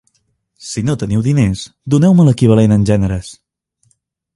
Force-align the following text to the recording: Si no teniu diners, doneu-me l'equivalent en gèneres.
Si 0.69 0.83
no 0.87 0.95
teniu 1.03 1.21
diners, 1.29 1.67
doneu-me 1.95 2.29
l'equivalent 2.31 2.77
en 2.79 2.91
gèneres. 2.93 3.33